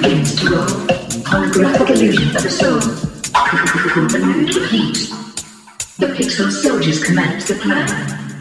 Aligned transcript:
begins 0.00 0.34
to 0.36 0.46
grow. 0.46 0.66
Holographic 1.24 1.90
illusion 1.90 2.36
of 2.36 2.42
the 2.42 2.50
soul. 2.50 2.80
the 4.08 4.18
mood 4.18 4.54
repeats. 4.54 5.08
The 5.96 6.06
pixel 6.08 6.50
soldiers 6.50 7.02
command 7.02 7.40
the 7.42 7.54
plan. 7.54 8.35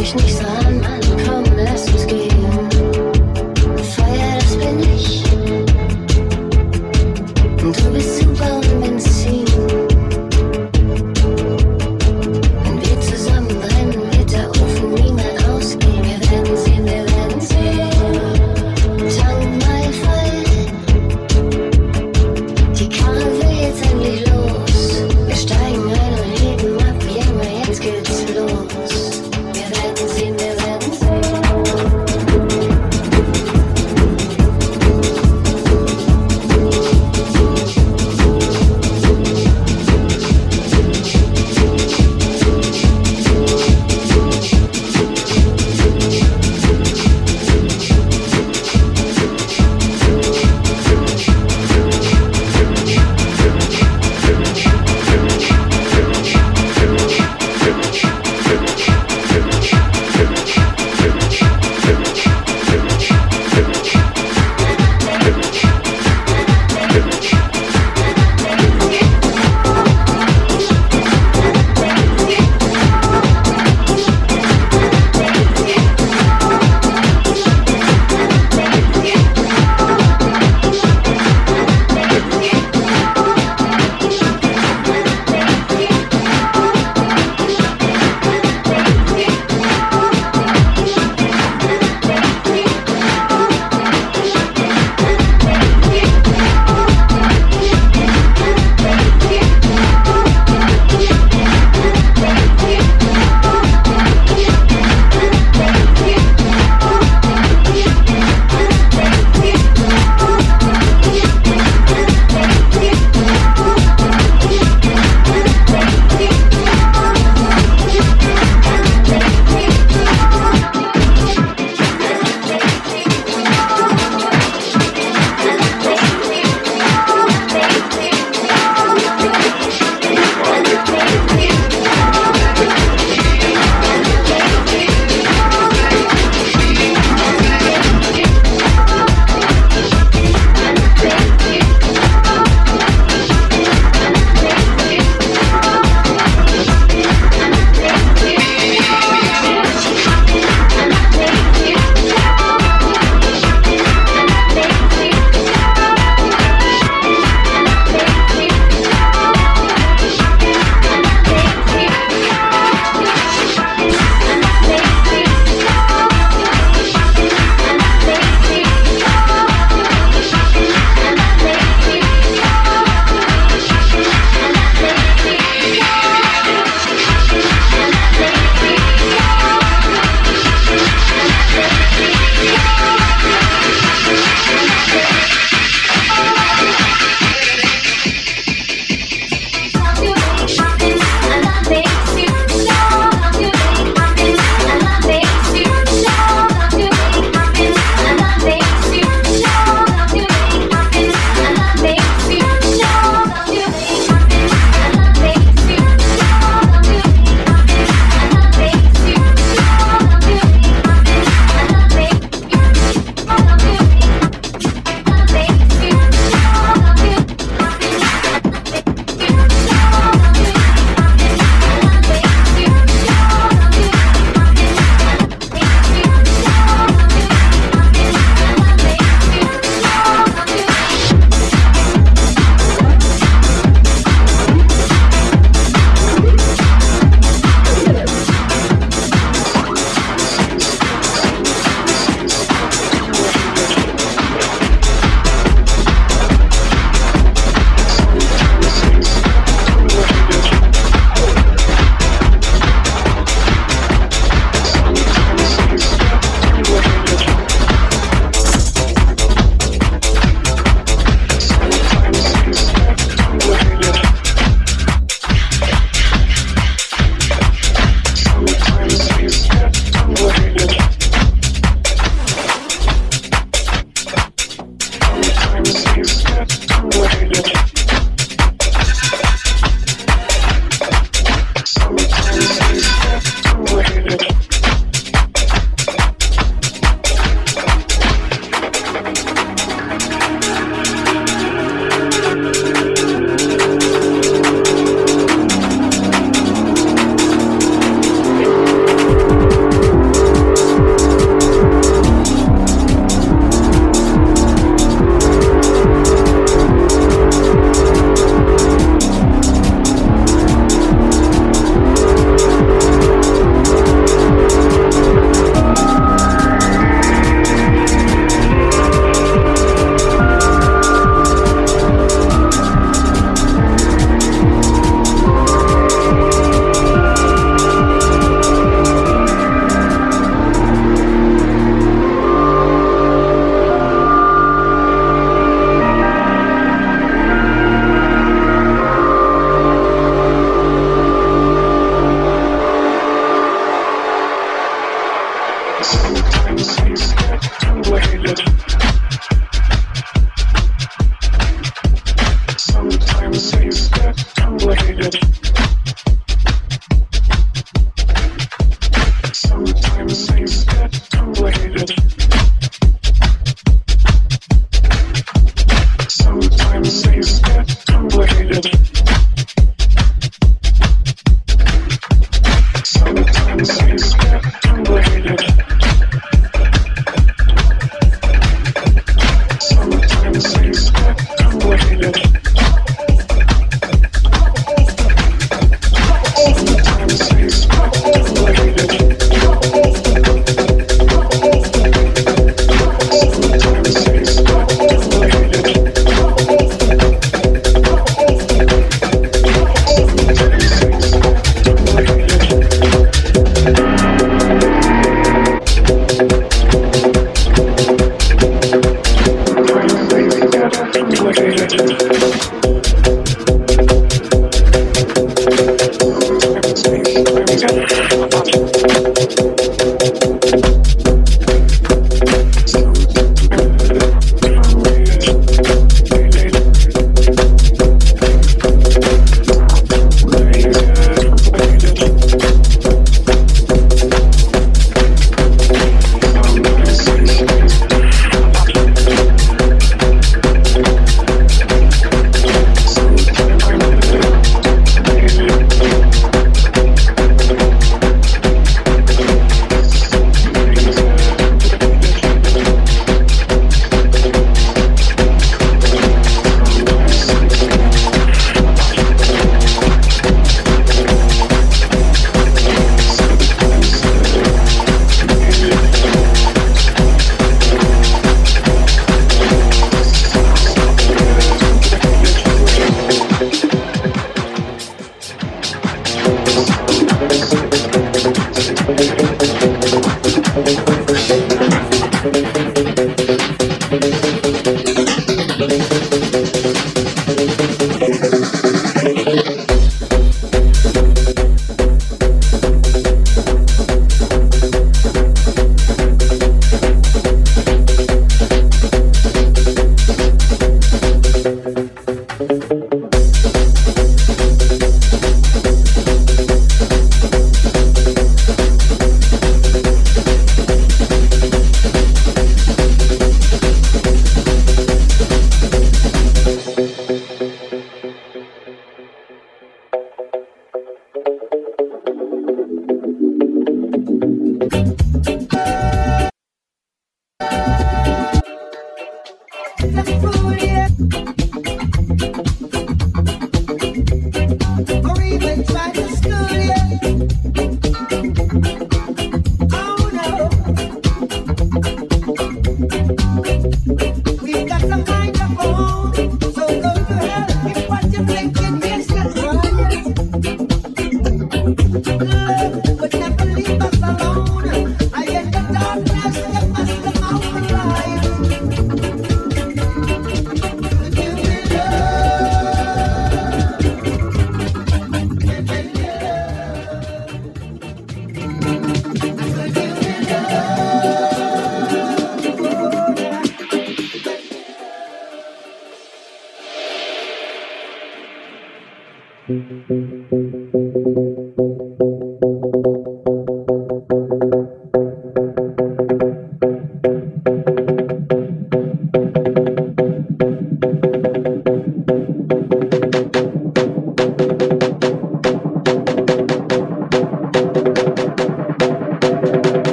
wish 0.00 0.14
me 0.14 0.28
some 0.30 0.69